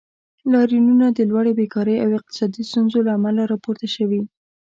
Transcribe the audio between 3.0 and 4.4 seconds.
له امله راپورته شوي.